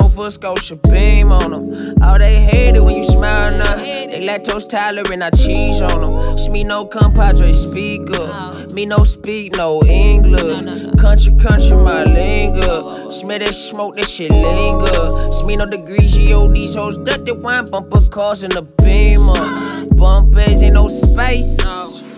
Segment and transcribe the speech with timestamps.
[0.00, 1.94] For Scotia Beam on them.
[2.02, 3.76] Oh, they hate it when you smile now.
[3.76, 6.12] They lactose tolerant, I cheese on them.
[6.36, 8.74] Smino compadre speaker.
[8.74, 10.94] Me no speak no English.
[11.00, 13.08] Country, country, my lingo.
[13.10, 14.84] Smell that smoke, that shit linger.
[15.32, 19.86] Smino degrees, yo, these hoes dirty wine bumper cars in the beamer.
[19.94, 21.56] Bump ain't no space.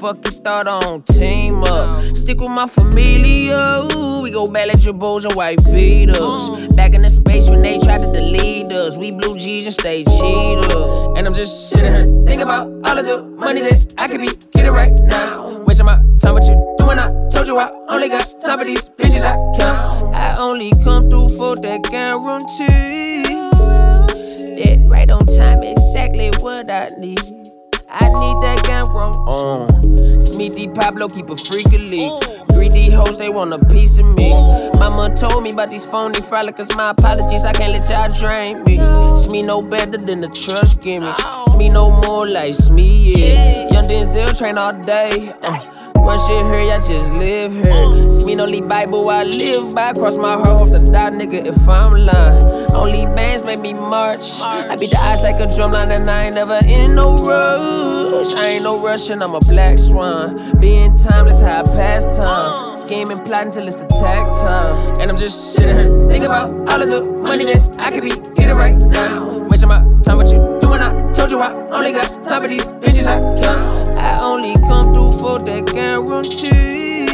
[0.00, 2.16] Fuck you thought on team up.
[2.16, 3.82] Stick with my familia.
[3.96, 6.16] Ooh, we go back like Jabos and white beaters.
[6.16, 6.76] Mm.
[6.76, 8.96] Back in the space when they tried to delete us.
[8.96, 11.18] We blue G's and stay cheater.
[11.18, 14.28] And I'm just sitting here thinking about all of the money that I could be
[14.52, 15.64] getting right now.
[15.64, 16.54] Wasting my time with you.
[16.78, 20.14] Doing I told you I only got time for these bitches I count.
[20.14, 23.24] I only come through for that guarantee.
[24.62, 27.47] That right on time, exactly what I need.
[27.90, 29.14] I need that gun wrong.
[29.26, 32.12] Uh, Smithy Pablo keep a freakin' leak.
[32.50, 34.30] Greedy hoes, they want a piece of me.
[34.78, 36.76] Mama told me about these phony frolicers.
[36.76, 38.76] My apologies, I can't let y'all drain me.
[39.16, 41.10] Smee no better than the trust gimme.
[41.52, 43.68] Smee no more like Smee, yeah.
[43.70, 45.34] Young Denzel train all day.
[45.42, 48.08] Uh, one shit here, y'all just live here.
[48.38, 49.92] No lead Bible, I live by.
[49.94, 52.70] Cross my heart, hope to die, nigga, if I'm lying.
[52.70, 54.38] Only bands make me march.
[54.40, 58.32] I beat the eyes like a drumline, and I ain't never in no rush.
[58.36, 60.60] I ain't no Russian, I'm a black swan.
[60.60, 62.74] Being timeless, how I pass time.
[62.78, 64.76] Scheming, plotting till it's attack time.
[65.00, 68.14] And I'm just sitting here thinking about all of the money that I could be
[68.38, 69.48] getting right now.
[69.48, 69.82] Wasting my
[71.28, 73.96] told you I only got top of these bitches I count.
[73.96, 77.06] I only come through for that guarantee.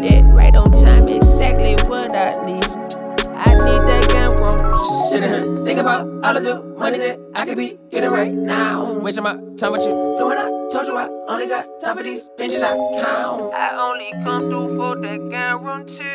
[0.00, 2.64] That right on time, exactly what I need.
[3.34, 5.10] I need that guarantee.
[5.10, 8.98] Sitting here thinking about all of the money that I could be getting right now.
[8.98, 12.28] Wasting my time with you, doing I told you I only got top of these
[12.38, 13.54] bitches I count.
[13.54, 16.06] I only come through for that guarantee.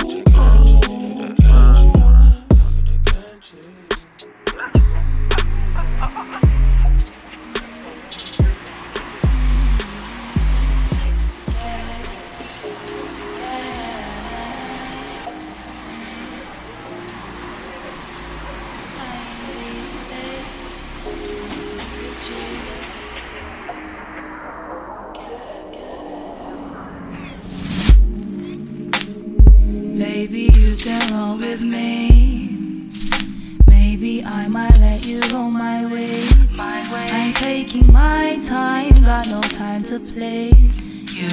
[37.40, 40.82] taking my time, got no time to place.
[41.18, 41.32] You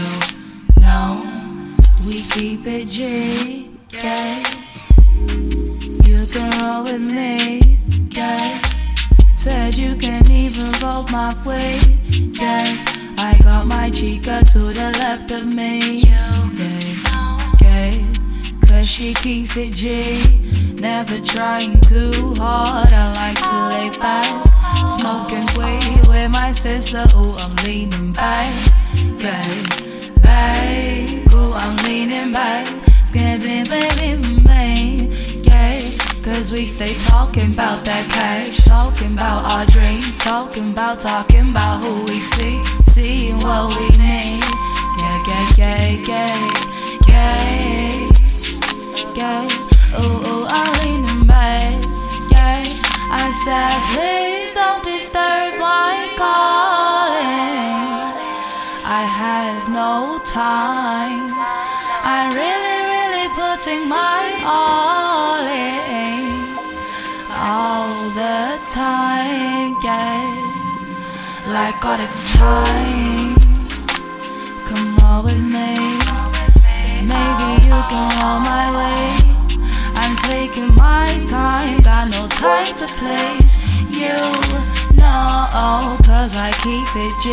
[0.80, 1.75] know
[2.06, 3.69] we keep it G.
[3.89, 4.39] Yeah.
[6.07, 7.80] You can roll with me.
[8.12, 8.62] Yeah.
[9.36, 11.77] Said you can even roll my way.
[12.42, 12.63] Yeah.
[13.18, 15.98] I got my chica to the left of me.
[15.98, 16.50] Yeah.
[17.59, 17.92] Yeah.
[18.65, 19.92] Cause she keeps it G.
[20.74, 22.94] Never trying too hard.
[22.94, 24.47] I like to lay back.
[24.86, 27.06] Smoking weed with my sister.
[27.16, 28.54] Ooh, I'm leaning back.
[28.94, 29.42] Yeah.
[30.22, 31.34] Back.
[31.34, 32.68] Ooh, I'm leaning back.
[33.06, 35.12] Skipping, baby, man.
[35.44, 35.82] Yeah.
[36.24, 38.58] Cause we stay talking about that cash.
[38.66, 40.18] Talking about our dreams.
[40.20, 42.62] Talking about, talking about who we see.
[42.92, 44.44] Seeing what we need.
[45.00, 47.08] Yeah, yeah, yeah, yeah.
[47.08, 47.68] Yeah
[49.18, 49.50] yeah.
[50.00, 51.97] Ooh, ooh, I'm leaning back.
[53.28, 57.28] I said, please don't disturb my calling.
[58.88, 61.36] I have no time.
[62.08, 66.56] I'm really, really putting my all in.
[67.36, 70.24] All the time, yeah.
[71.48, 72.08] Like all the
[72.40, 73.36] time.
[74.70, 75.76] Come on with me.
[77.12, 79.37] Maybe you can roll my way.
[80.28, 83.56] Taking my time, got no time to place.
[83.90, 84.12] You
[85.00, 87.28] know, cause I keep it J.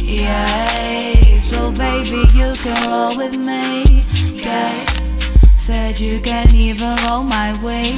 [0.00, 4.04] Yeah, so baby, you can roll with me.
[4.36, 4.72] Yeah,
[5.56, 7.96] said you can even roll my way.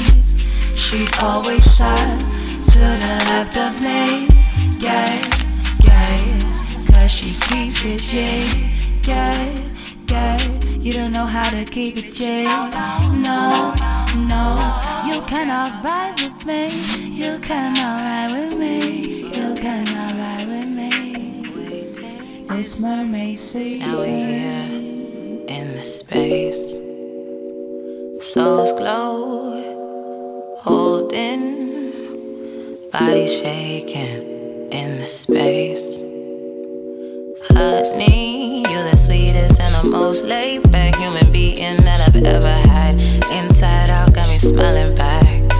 [0.76, 2.18] She's always sad
[2.72, 4.28] to the left of me.
[4.78, 5.12] Yeah,
[5.84, 6.38] yeah,
[6.90, 8.70] cause she keeps it J.
[9.04, 9.70] Yeah,
[10.08, 10.38] yeah.
[10.80, 12.44] You don't know how to keep it J.
[12.44, 16.68] No, no, you cannot ride with me.
[17.08, 19.22] You cannot ride with me.
[19.22, 21.44] You cannot ride with me.
[22.58, 23.88] It's mermaid season.
[23.88, 26.72] Now we're here in the space.
[28.20, 31.92] Souls glow, holding,
[32.92, 35.98] body shaking in the space.
[37.48, 43.00] Honey, you the sweetest and the most laid back human being that I've ever had.
[44.42, 45.52] Smiling back.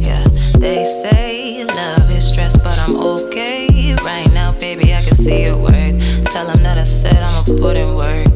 [0.00, 0.26] Yeah,
[0.58, 4.94] they say love is stress, but I'm okay right now, baby.
[4.94, 6.24] I can see it work.
[6.32, 8.31] Tell them that I said I'ma put in work.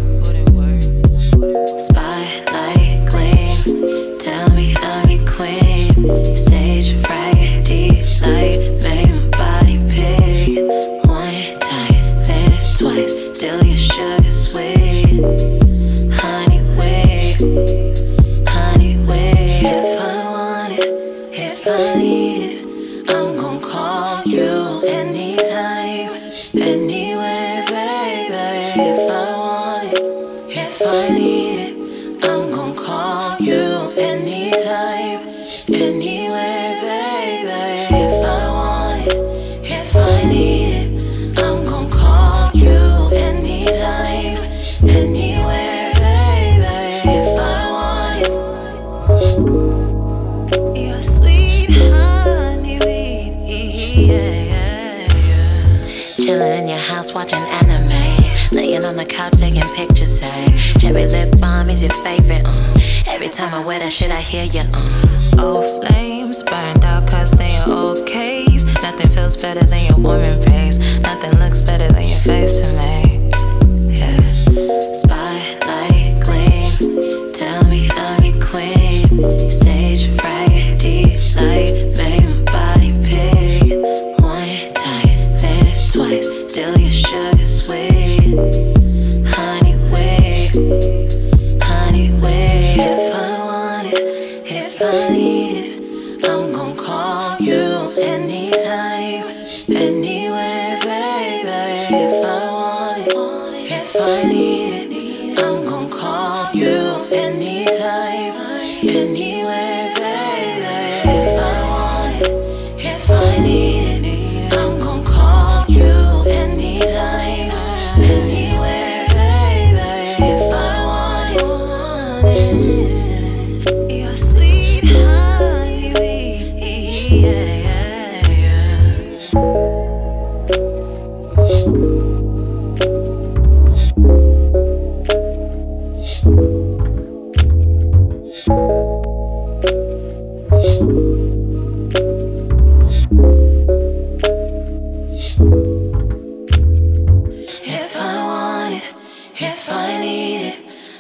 [56.87, 57.91] house watching anime.
[58.53, 60.47] Laying on the couch taking pictures, say
[60.79, 63.09] Cherry lip balm is your favorite, mm.
[63.09, 64.73] Every time I wear that shit, I hear you, uh.
[64.73, 65.43] mm.
[65.43, 68.65] Old flames burned out cause they are old case.
[68.83, 70.79] Nothing feels better than your warm embrace.
[71.01, 72.96] Nothing looks better than your face to me.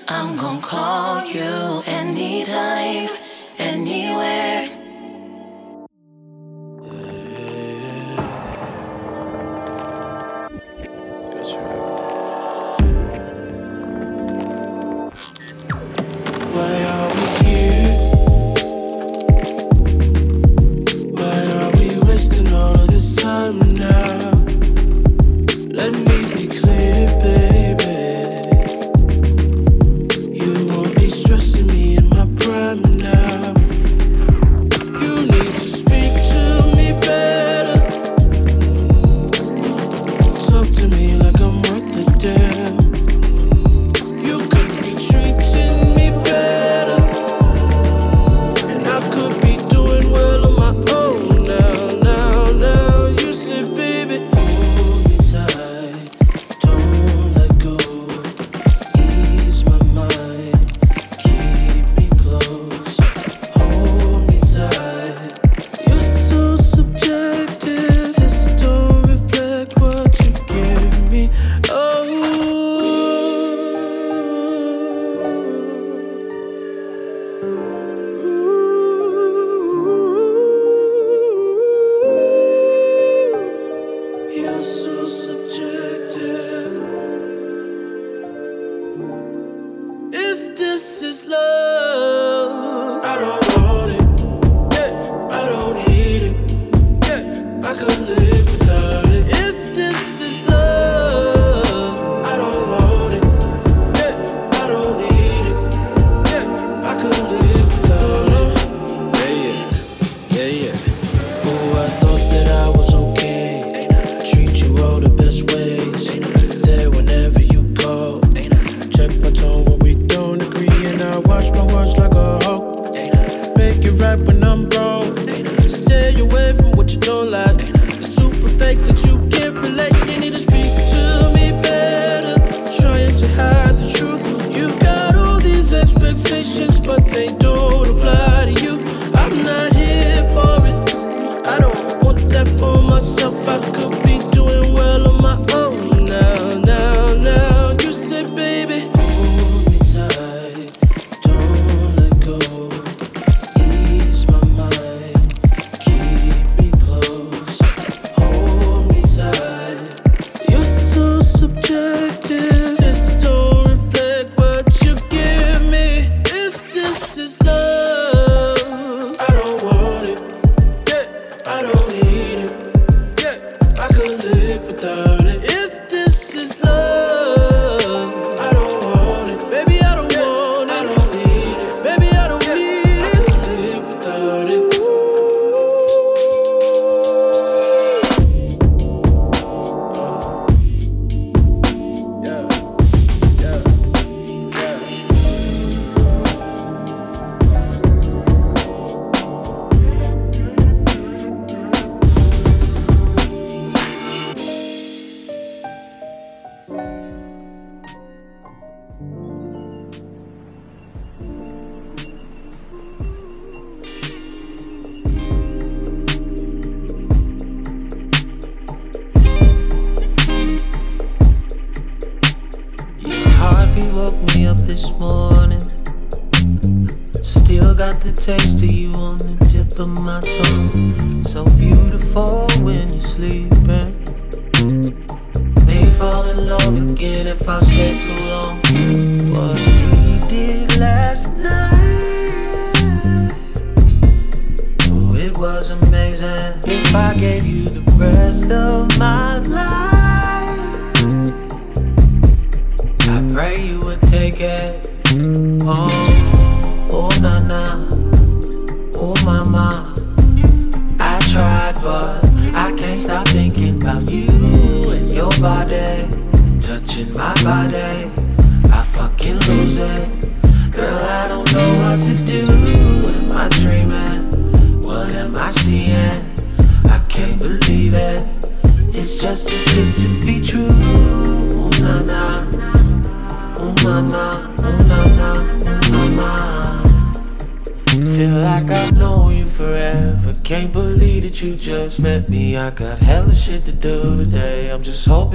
[0.08, 3.25] I'm gonna call you anytime.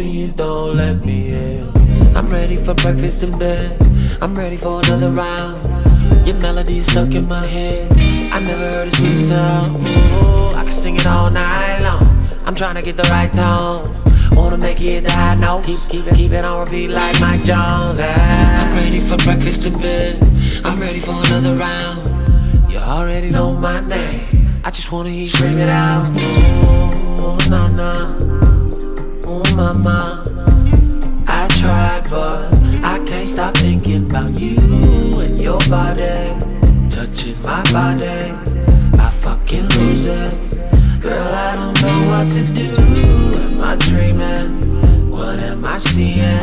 [0.01, 1.67] Hoping you don't let me in.
[2.15, 3.77] I'm ready for breakfast in bed.
[4.22, 5.65] I'm ready for another round.
[6.25, 7.91] Your melody's stuck in my head.
[8.31, 9.75] I never heard a sweet sound.
[9.75, 12.03] Ooh, I can sing it all night long.
[12.46, 13.84] I'm trying to get the right tone.
[14.31, 15.65] Wanna make it the high note.
[15.65, 17.99] Keep, keep it, keep it on repeat like Mike Jones.
[18.02, 18.69] Ah.
[18.69, 20.17] I'm ready for breakfast in bed.
[20.65, 22.08] I'm ready for another round.
[22.71, 24.62] You already know my name.
[24.63, 26.15] I just wanna hear you scream it out.
[26.17, 28.31] Oh, oh na na.
[29.55, 30.23] Mama.
[31.27, 34.57] I tried, but I can't stop thinking about you
[35.19, 36.37] and your body.
[36.89, 38.33] Touching my body.
[38.99, 41.01] I fucking lose it.
[41.01, 42.69] Girl, I don't know what to do.
[43.39, 45.09] Am I dreaming?
[45.09, 46.41] What am I seeing?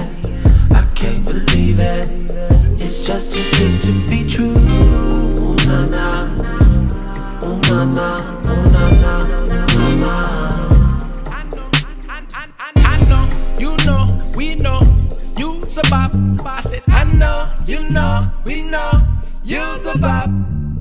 [0.73, 2.11] I can't believe it.
[2.81, 4.55] It's just too good to be true.
[4.59, 6.37] Oh na na.
[7.43, 8.41] Oh mama.
[8.45, 9.15] Oh na na.
[9.51, 10.38] Oh mama.
[17.69, 18.91] You know, we know,
[19.45, 20.31] you's a bop.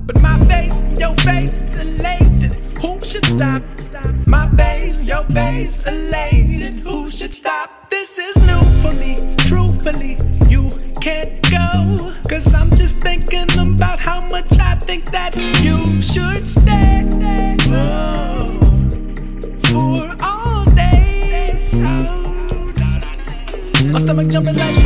[0.08, 2.54] But my face, your face, elated.
[2.82, 3.62] Who should stop?
[4.26, 6.80] My face, your face, elated.
[6.80, 7.90] Who should stop?
[7.90, 9.34] This is new for me.
[9.36, 10.70] Truthfully, you
[11.02, 12.14] can't go.
[12.30, 17.06] Cause I'm just thinking about how much I think that you should stay.
[17.70, 18.60] Oh
[19.64, 21.80] for all days.
[21.82, 22.24] Oh.
[23.92, 24.82] My stomach jumping like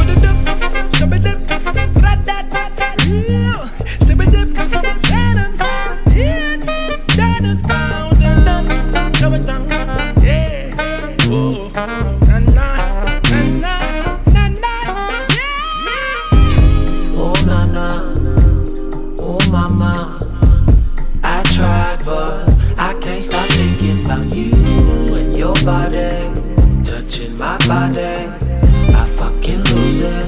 [19.70, 20.18] mama.
[21.24, 24.52] I tried, but I can't stop thinking about you
[25.16, 26.10] and your body,
[26.84, 28.16] touching my body.
[28.94, 30.26] I fucking lose it.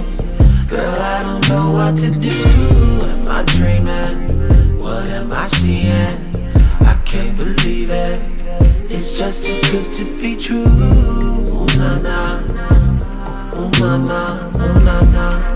[0.67, 2.39] Girl, I don't know what to do.
[3.12, 4.78] Am I dreaming?
[4.80, 6.13] What am I seeing?
[6.82, 8.22] I can't believe it.
[8.91, 10.65] It's just too good to be true.
[11.56, 12.19] Oh na na,
[13.56, 15.53] oh mama, oh na na,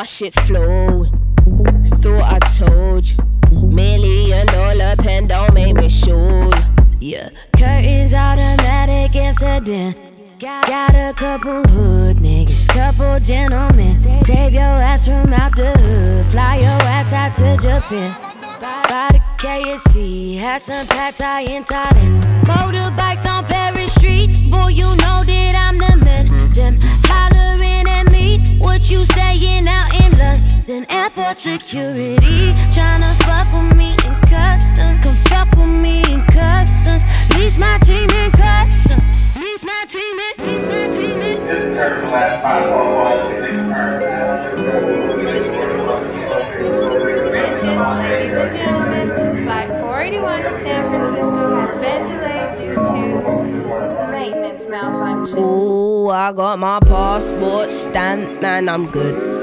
[0.00, 1.12] my shit flowing.
[2.00, 3.18] Thought I told you,
[3.68, 6.54] million dollar pen don't make me you.
[7.00, 9.98] Yeah, curtains automatic incident.
[10.38, 13.98] Got, a couple hood niggas, couple gentlemen.
[14.22, 18.16] Save your ass from out the hood, fly your ass out to Japan.
[18.58, 22.22] By, the KSC, had some pad thai in Thailand.
[22.44, 26.26] Motorbikes on Paris streets, boy, you know that I'm the man.
[26.54, 27.29] Them me,
[28.60, 30.86] what you saying out in London?
[30.90, 35.02] Airport security, tryna fuck with me in customs.
[35.04, 37.02] Come fuck with me in customs.
[37.36, 39.36] Leave my team in customs.
[39.36, 41.38] Leave my team in, leave my team in.
[47.26, 52.39] Attention, ladies and gentlemen, flight 481 to San Francisco has been delayed
[54.10, 55.38] maintenance malfunction.
[55.38, 59.39] Ooh, I got my passport stamp, man, I'm good.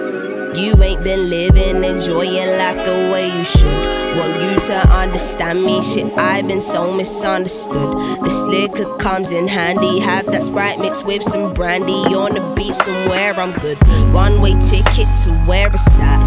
[0.58, 4.18] You ain't been living, enjoying life the way you should.
[4.18, 8.24] Want you to understand me, shit, I've been so misunderstood.
[8.24, 12.04] This liquor comes in handy, have that sprite mixed with some brandy.
[12.10, 13.78] You're on the beat somewhere, I'm good.
[14.14, 16.18] One way ticket to where it's at.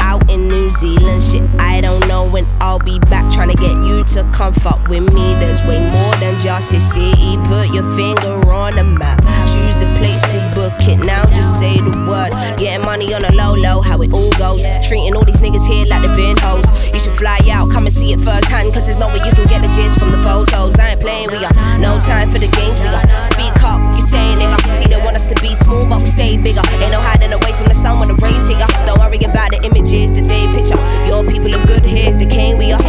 [0.00, 3.32] Out in New Zealand, shit, I don't know when I'll be back.
[3.32, 5.34] Trying to get you to come fuck with me.
[5.34, 7.36] There's way more than just a city.
[7.46, 9.22] Put your finger on the map.
[9.46, 12.34] Choose a place to book it now, just say the word.
[12.58, 14.66] Getting money on a low low, how it all goes.
[14.82, 16.66] Treating all these niggas here like they've been hoes.
[16.92, 19.46] You should fly out, come and see it firsthand, cause there's no way you can
[19.46, 20.78] get the gist from the photos.
[20.78, 24.02] I ain't playing, we got no time for the games, we got speak up, you
[24.02, 24.74] saying nigga.
[24.74, 26.62] See, they want us to be small, but we stay bigger.
[26.82, 28.66] Ain't no hiding away from the sun when the rays here.
[28.86, 30.80] Don't worry about the images that they picture.
[31.06, 32.82] Your people are good here if they came, we are.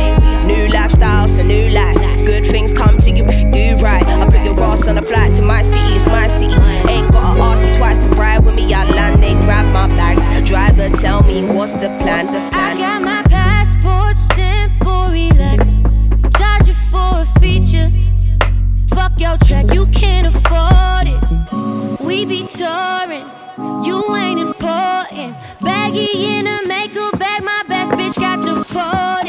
[0.50, 1.98] New lifestyles, a new life.
[2.26, 4.06] Good things come to you if you do right.
[4.06, 6.56] I put your ass on a flight to my city, it's my city.
[6.90, 8.74] Ain't gotta ask you twice to ride with me.
[8.74, 10.28] I land, they grab my bags.
[10.48, 12.28] Driver, tell me what's the plan?
[12.54, 15.78] I got my passport stamp for relax.
[16.38, 17.90] Charge you for a feature.
[18.90, 22.00] Fuck your track, you can't afford it.
[22.02, 23.26] We be touring,
[23.84, 25.36] you ain't important.
[25.62, 28.74] Baggy in a makeup bag, my best bitch got deported.
[28.74, 29.23] Hundred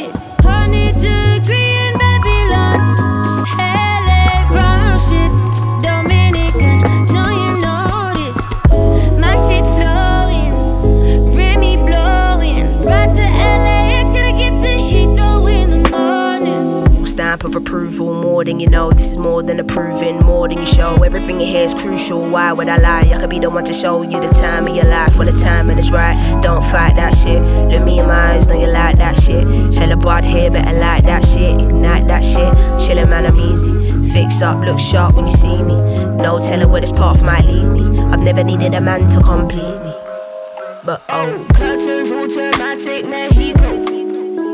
[17.74, 18.92] approval, more than you know.
[18.92, 21.02] This is more than approving, more than you show.
[21.02, 22.20] Everything in here is crucial.
[22.20, 23.10] Why would I lie?
[23.12, 25.32] I could be the one to show you the time of your life when the
[25.32, 26.16] timing is right.
[26.40, 27.42] Don't fight that shit.
[27.70, 29.44] Look me in my eyes, know you like that shit.
[29.74, 31.60] Hella broad hair, better like that shit.
[31.60, 32.54] Ignite that shit.
[32.82, 33.72] Chillin', man, I'm easy.
[34.12, 35.76] Fix up, look sharp when you see me.
[36.22, 37.98] No telling where this path might lead me.
[38.12, 39.92] I've never needed a man to complete me.
[40.84, 43.84] But oh, curtains automatic Mexico.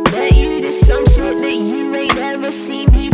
[0.04, 3.09] Bet you there's some shit that you ain't never seen before.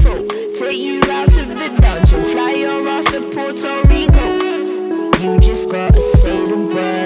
[0.58, 4.38] Take you out of the dungeon, fly your ass to Puerto Rico.
[5.22, 7.05] You just gotta say the word,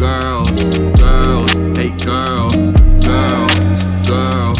[0.00, 1.52] girls, girls.
[1.76, 2.48] Hey, girl,
[3.04, 3.46] girl,
[4.08, 4.54] girl,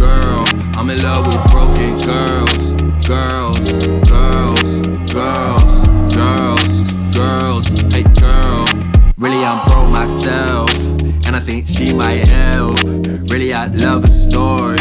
[0.00, 0.44] girl.
[0.76, 2.72] I'm in love with broken girls,
[3.04, 4.80] girls, girls,
[5.12, 7.66] girls, girls, girls.
[7.92, 8.64] Hey, girl.
[9.18, 10.72] Really, I'm broke myself,
[11.26, 12.82] and I think she might help.
[13.28, 14.80] Really, I love a story,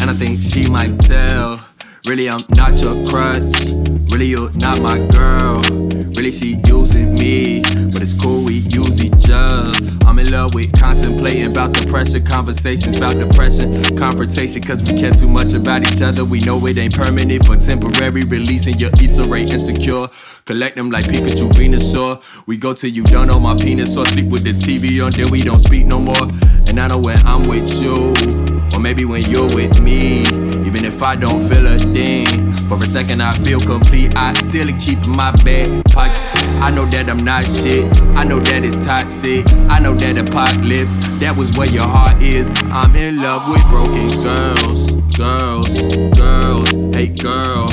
[0.00, 1.64] and I think she might tell.
[2.06, 3.70] Really, I'm not your crutch.
[4.10, 5.83] Really, you're not my girl.
[6.12, 9.72] Really, she using me, but it's cool, we use each other.
[10.06, 15.10] I'm in love with contemplating about the pressure, conversations about depression, confrontation, cause we care
[15.10, 16.24] too much about each other.
[16.24, 18.24] We know it ain't permanent, but temporary.
[18.24, 20.06] Releasing your Issa Rae insecure.
[20.44, 22.46] Collect them like Pikachu Venusaur.
[22.46, 25.30] We go till you done on my penis or sleep with the TV on, then
[25.30, 26.28] we don't speak no more.
[26.68, 28.53] And I know when I'm with you,
[28.84, 30.20] maybe when you're with me.
[30.68, 32.26] Even if I don't feel a thing,
[32.68, 34.12] for a second I feel complete.
[34.14, 36.20] I still keep my back pocket.
[36.60, 37.86] I know that I'm not shit.
[38.14, 39.46] I know that it's toxic.
[39.72, 40.96] I know that apocalypse.
[41.20, 42.52] That was where your heart is.
[42.76, 45.72] I'm in love with broken girls, girls,
[46.12, 46.68] girls.
[46.92, 47.66] Hey, girl,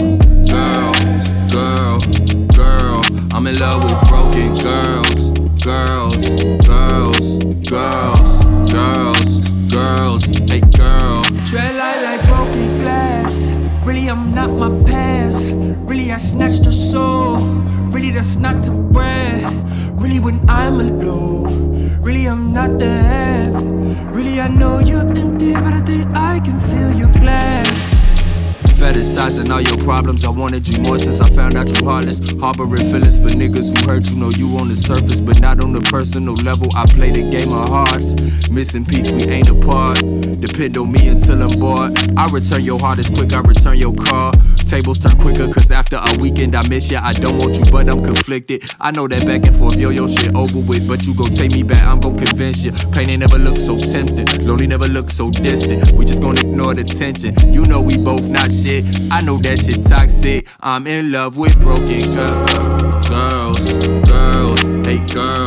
[0.48, 0.96] girl,
[1.52, 2.00] girl,
[2.56, 3.04] girl.
[3.36, 6.11] I'm in love with broken girls, girls,
[16.22, 17.42] snatched her soul.
[17.92, 19.52] Really, that's not to brag.
[20.00, 22.00] Really, when I'm alone.
[22.02, 23.52] Really, I'm not that.
[24.14, 27.91] Really, I know you're empty, but I think I can fill your glass.
[28.82, 30.26] Fetishizing all your problems.
[30.26, 32.18] I wanted you more since I found out you heartless.
[32.40, 34.18] Harboring feelings for niggas who hurt you.
[34.18, 36.68] Know you on the surface, but not on the personal level.
[36.76, 38.18] I play the game of hearts.
[38.50, 40.02] Missing piece, we ain't apart.
[40.42, 41.94] Depend on me until I'm bored.
[42.18, 44.34] I return your heart as quick, I return your call.
[44.66, 47.02] Tables turn quicker, cause after a weekend I miss ya.
[47.04, 48.66] I don't want you, but I'm conflicted.
[48.82, 50.90] I know that back and forth, yo, your shit over with.
[50.90, 52.74] But you gon' take me back, I'm gon' convince you.
[52.98, 54.26] Pain ain't never looked so tempting.
[54.42, 55.86] Lonely never looked so distant.
[55.94, 57.38] We just gon' ignore the tension.
[57.54, 58.71] You know we both not shit.
[59.12, 60.48] I know that shit toxic.
[60.62, 63.08] I'm in love with broken girls.
[63.08, 65.41] Girls, girls, hey girl,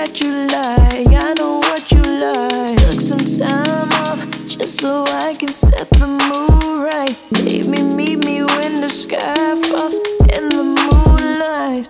[0.00, 1.08] that you like.
[1.08, 2.78] I know what you like.
[2.88, 7.16] Took some time off just so I can set the mood right.
[7.32, 9.98] Baby, meet me when the sky falls
[10.36, 11.86] in the moonlight.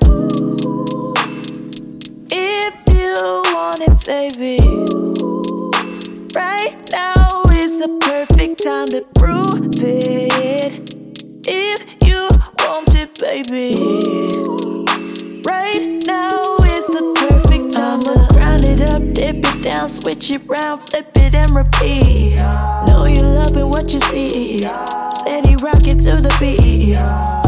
[2.33, 3.15] If you
[3.55, 4.80] want it, baby.
[19.91, 22.37] Switch it round, flip it and repeat.
[22.87, 24.59] Know you loving what you see.
[24.59, 27.40] Steady rock it to the beat.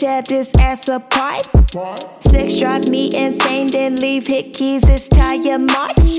[0.00, 1.46] Tear this ass apart.
[2.20, 6.18] Sex drive me insane, then leave hit keys, it's tire marks.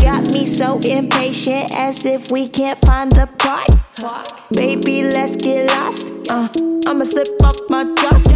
[0.00, 3.70] Got me so impatient as if we can't find the part.
[4.52, 6.08] Baby, let's get lost.
[6.28, 6.48] Uh,
[6.88, 8.33] I'ma slip off my trust.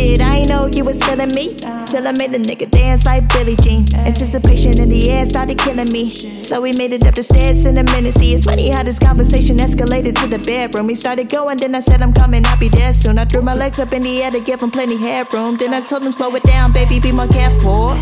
[0.00, 1.56] Shit, I ain't know you was feeling me.
[1.84, 3.84] Till I made a nigga dance like Billie Jean.
[3.94, 6.08] Anticipation in the air started killing me.
[6.40, 8.14] So we made it up the stairs in a minute.
[8.14, 10.86] See, it's funny how this conversation escalated to the bedroom.
[10.86, 13.18] We started going, then I said I'm coming, I'll be there soon.
[13.18, 15.58] I threw my legs up in the air to give him plenty headroom.
[15.58, 17.94] Then I told him slow it down, baby, be more careful.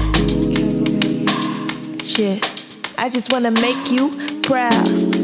[2.04, 2.46] Shit,
[2.96, 5.17] I just wanna make you proud.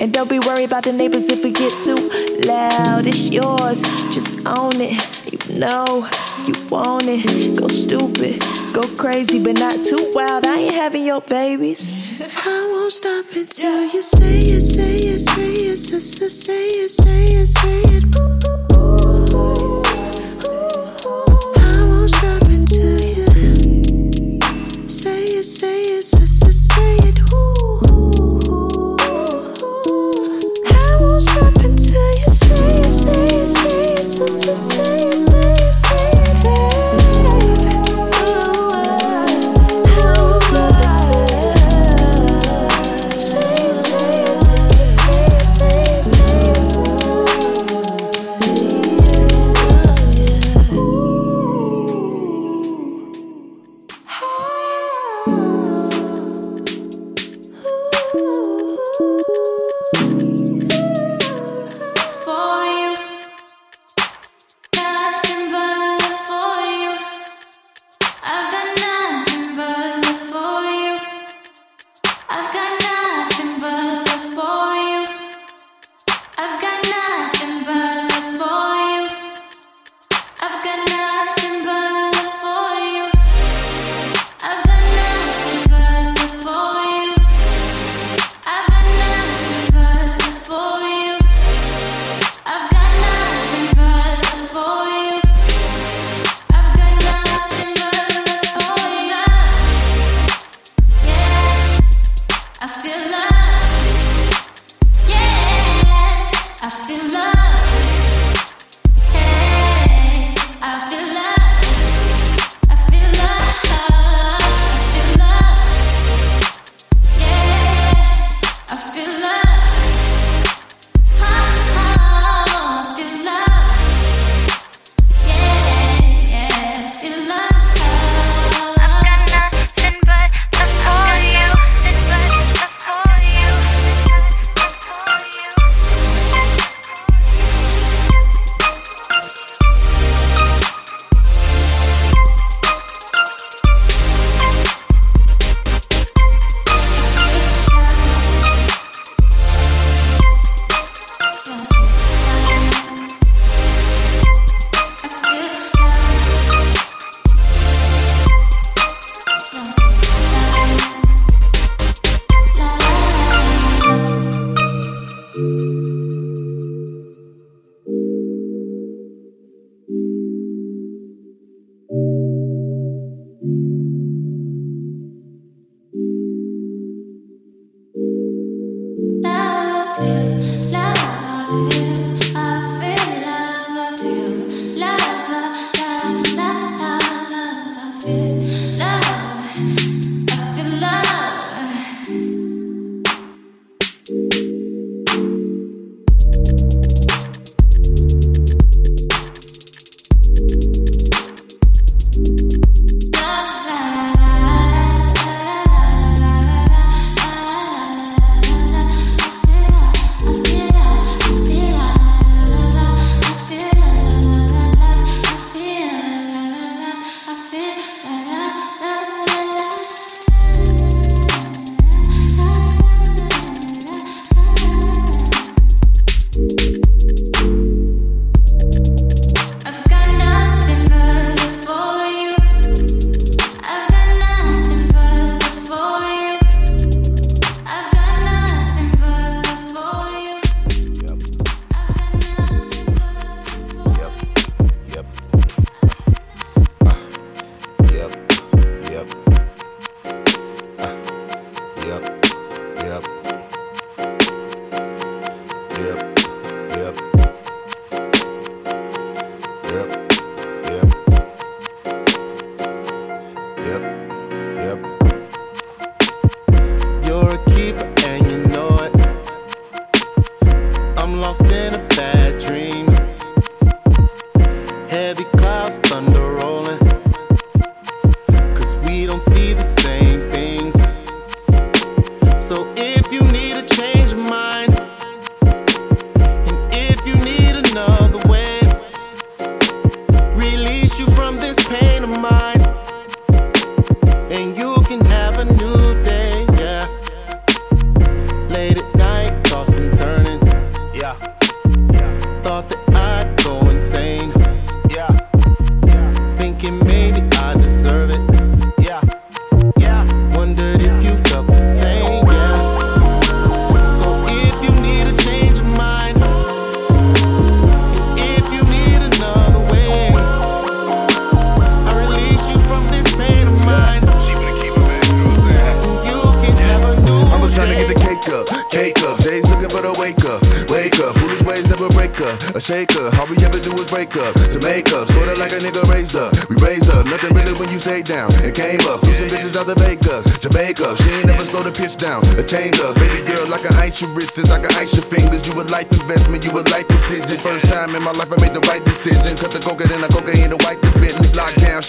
[0.00, 2.08] And don't be worried about the neighbors if we get too
[2.46, 3.06] loud.
[3.06, 4.96] It's yours, just own it.
[5.30, 6.08] You know
[6.46, 7.56] you want it.
[7.58, 8.40] Go stupid,
[8.72, 10.46] go crazy, but not too wild.
[10.46, 11.92] I ain't having your babies.
[12.22, 16.88] I won't stop until you say it, say it, say it, say it, say it,
[16.88, 18.59] say it, say it.
[34.28, 34.52] Say
[34.96, 35.29] it, say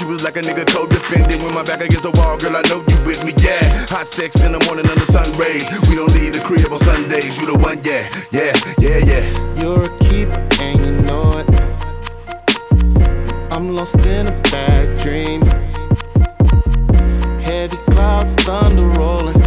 [0.02, 1.44] she was like a nigga co-defendant.
[1.44, 3.62] With my back against the wall, girl, I know you with me, yeah.
[3.90, 5.64] Hot sex in the morning under sun rays.
[5.88, 7.38] We don't leave the crib on Sundays.
[7.40, 9.24] You the one, yeah, yeah, yeah, yeah.
[9.62, 11.48] You're a keeper and you know it.
[13.52, 15.42] I'm lost in a bad dream.
[17.42, 19.41] Heavy clouds, thunder rolling.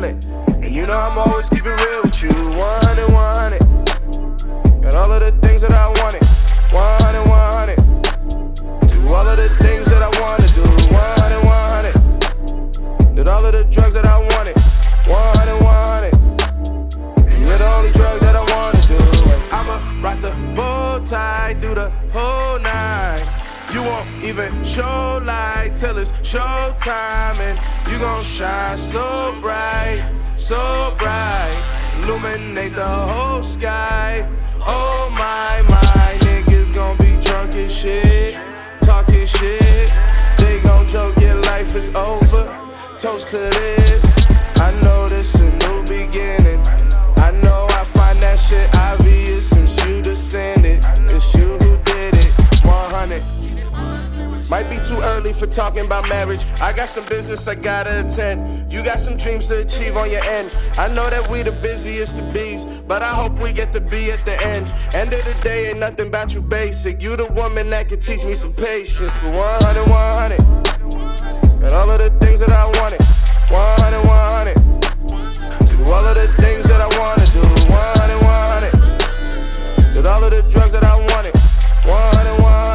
[0.00, 0.24] Got.
[0.62, 2.30] And you know I'm always keeping real with you.
[2.30, 3.60] 100, 100.
[4.82, 6.24] Got all of the things that I wanted.
[6.72, 7.76] 100, 100.
[8.88, 10.62] Do all of the things that I wanna do.
[10.94, 13.14] 100, 100.
[13.14, 14.58] Did all of the drugs that I wanted.
[15.08, 16.14] 100, 100.
[17.44, 18.98] You're the only drug that I wanna do.
[19.52, 22.49] I'ma rock the bow tie through the whole.
[23.90, 27.56] Won't even show light till it's showtime, and
[27.90, 29.04] you gon' shine so
[29.40, 30.00] bright,
[30.34, 31.58] so bright,
[31.98, 34.28] illuminate the whole sky.
[34.60, 38.34] Oh my, my niggas gon' be drunk as shit,
[38.80, 39.92] talking shit.
[40.38, 42.44] They gon' joke, your life is over.
[42.98, 44.02] Toast to this.
[44.66, 46.60] I know this a new beginning.
[47.26, 49.39] I know I find that shit obvious
[54.50, 56.44] Might be too early for talking about marriage.
[56.60, 58.72] I got some business I gotta attend.
[58.72, 60.50] You got some dreams to achieve on your end.
[60.76, 64.10] I know that we the busiest of bees, but I hope we get to be
[64.10, 64.66] at the end.
[64.92, 67.00] End of the day, ain't nothing about you basic.
[67.00, 69.14] You the woman that can teach me some patience.
[69.22, 70.38] 100, 100.
[71.60, 73.00] Got all of the things that I wanted.
[73.54, 74.56] 100, 100.
[74.56, 77.38] Do all of the things that I wanna do.
[77.70, 79.94] 100, 100.
[79.94, 81.36] Did all of the drugs that I wanted.
[81.86, 82.69] 100, 100.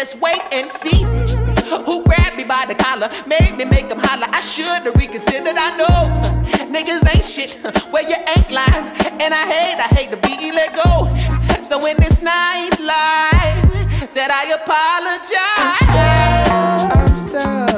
[0.00, 1.04] just wait and see
[1.86, 4.26] who grabbed me by the collar, made me make them holler.
[4.28, 5.96] I should have reconsidered, I know.
[6.68, 7.56] Niggas ain't shit,
[7.90, 8.92] well, you ain't lying.
[9.22, 11.08] And I hate, I hate to be let go.
[11.62, 12.76] So in this night
[14.10, 15.88] said I apologize.
[16.92, 17.75] I'm stuck.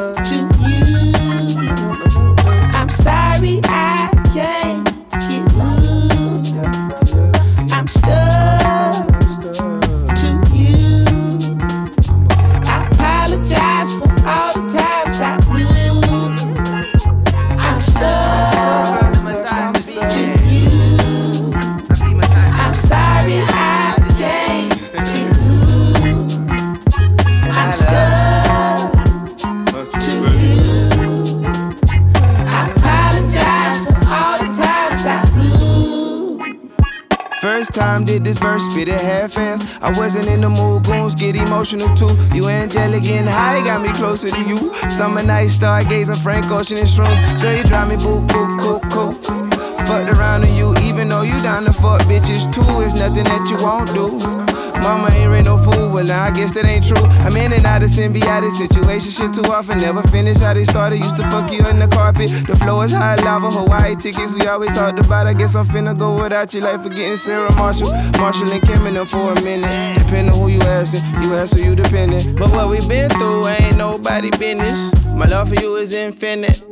[38.28, 39.78] This verse, spit it half ass.
[39.80, 42.12] I wasn't in the mood, goons get emotional too.
[42.34, 44.56] You angelic getting high, got me closer to you.
[44.90, 47.40] Summer night, stargazing, Frank Ocean and shrooms.
[47.40, 49.14] Girl, you drive me boo, boo, cool, cool.
[49.86, 52.82] Fucked around on you, even though you down to fuck bitches too.
[52.82, 54.47] It's nothing that you won't do.
[54.82, 57.02] Mama ain't raised no fool, well now I guess that ain't true.
[57.24, 59.78] I'm in and out of symbiotic situation, shit too often.
[59.78, 60.98] Never finish how they started.
[61.00, 62.30] Used to fuck you in the carpet.
[62.46, 65.26] The floor is high lava, Hawaii tickets we always talked about.
[65.26, 69.06] I guess I'm finna go without you, like forgetting Sarah Marshall, Marshall and Kim them
[69.06, 69.98] for a minute.
[69.98, 72.36] Depending who you asking, you ask who you depending.
[72.36, 75.06] But what we been through ain't nobody business.
[75.18, 76.62] My love for you is infinite,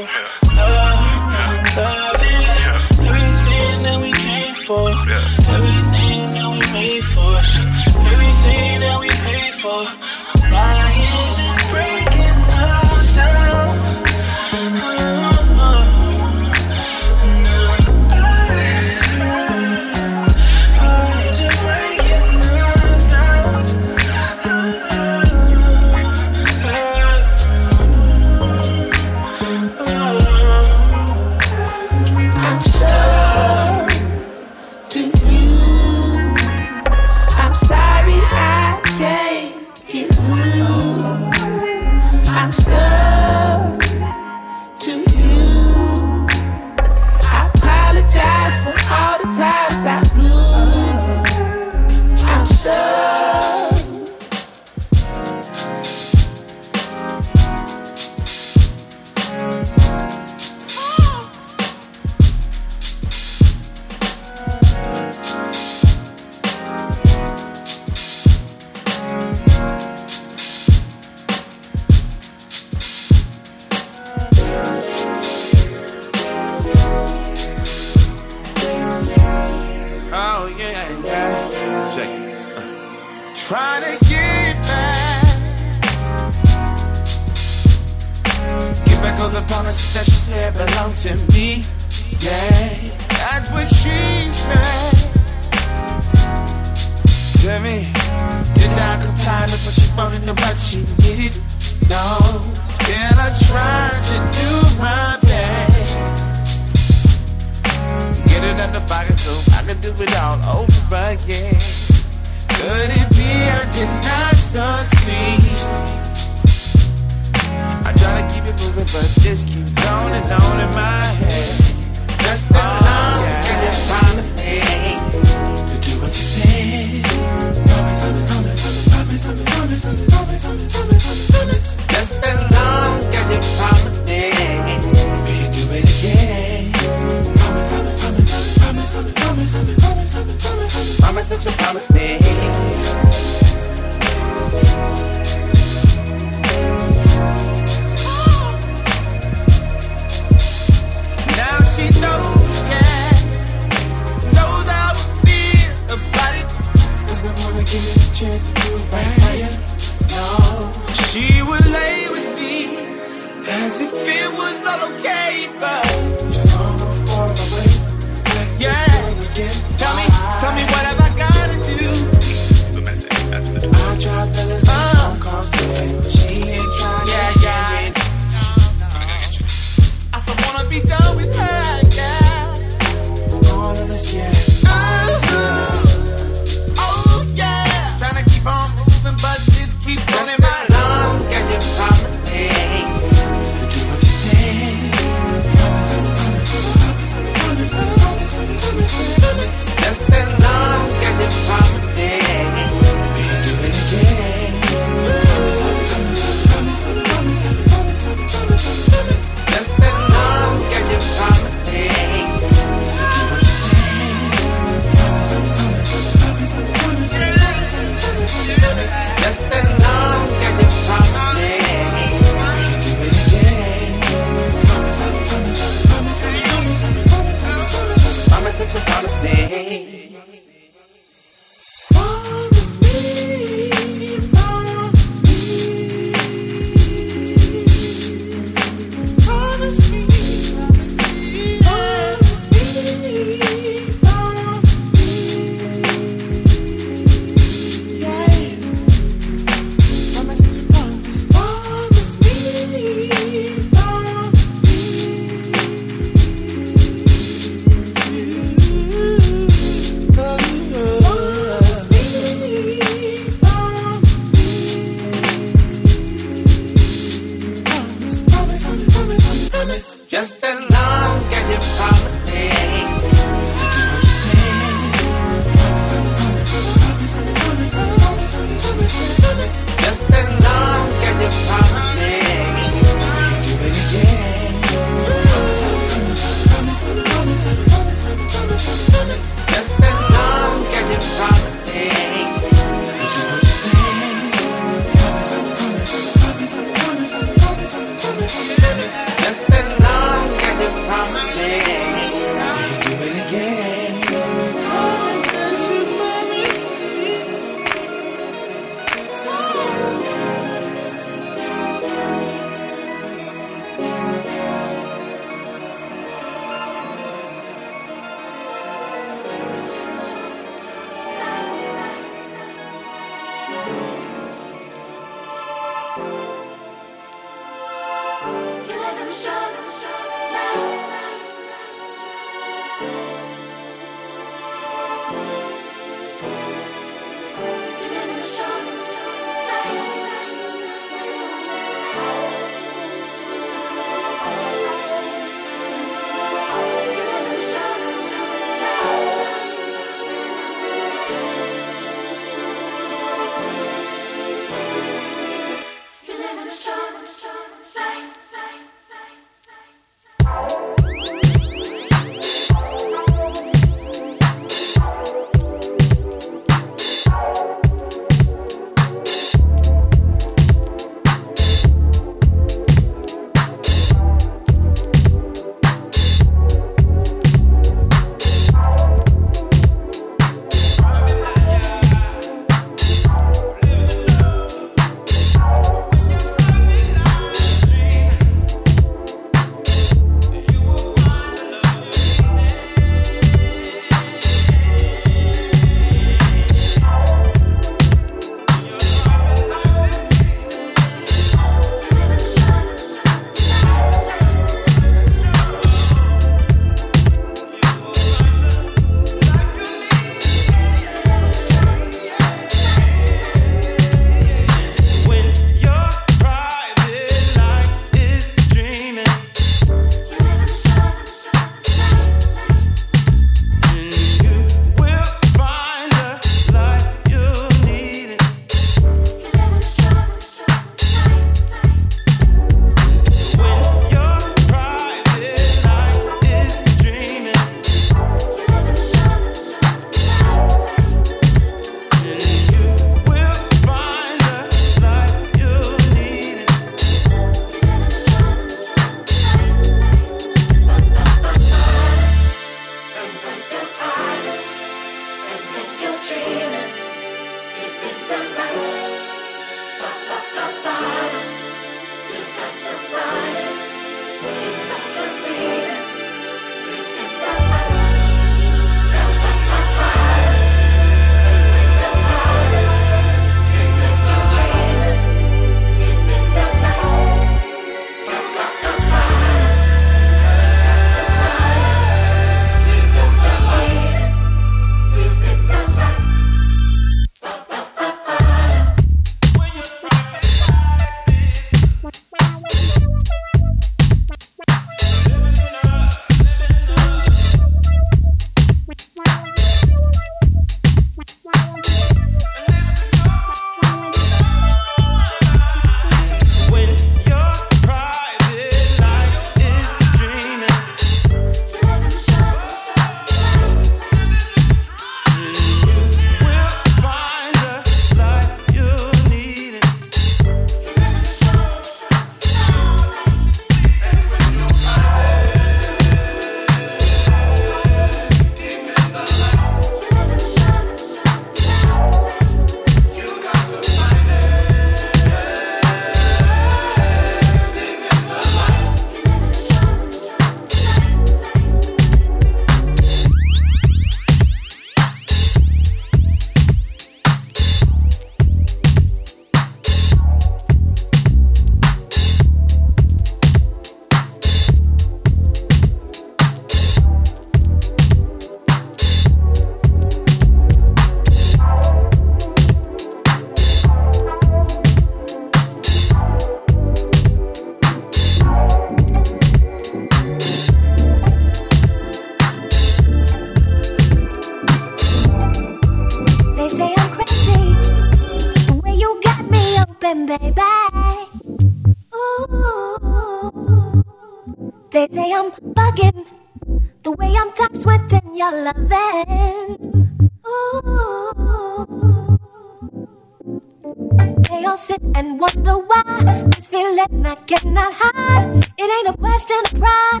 [594.32, 598.42] They all sit and wonder why this feeling I cannot hide.
[598.56, 600.00] It ain't a question of pride.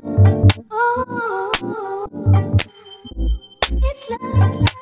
[0.72, 1.52] Ooh.
[3.70, 4.62] It's love.
[4.62, 4.81] Ooh.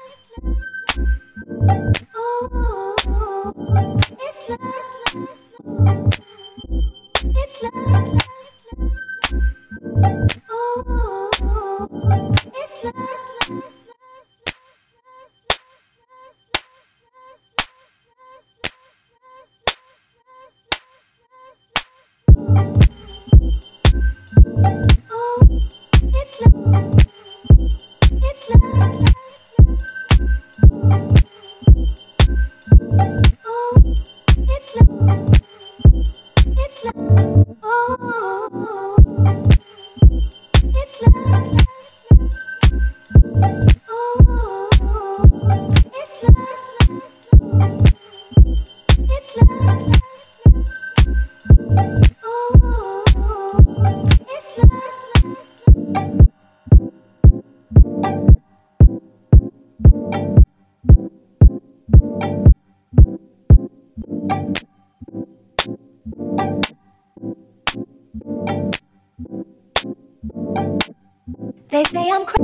[71.71, 72.40] They say I'm crazy.